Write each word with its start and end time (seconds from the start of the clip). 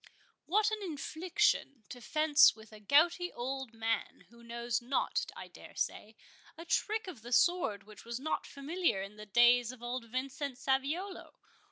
"What 0.47 0.71
an 0.71 0.81
infliction—to 0.81 2.01
fence 2.01 2.55
with 2.55 2.73
a 2.73 2.79
gouty 2.79 3.31
old 3.31 3.71
man, 3.71 4.21
who 4.29 4.41
knows 4.43 4.81
not, 4.81 5.27
I 5.35 5.47
dare 5.47 5.75
say, 5.75 6.15
a 6.57 6.65
trick 6.65 7.05
of 7.05 7.21
the 7.21 7.31
sword 7.31 7.83
which 7.83 8.03
was 8.03 8.19
not 8.19 8.47
familiar 8.47 9.03
in 9.03 9.17
the 9.17 9.27
days 9.27 9.71
of 9.71 9.83
old 9.83 10.05
Vincent 10.05 10.57
Saviolo! 10.57 11.35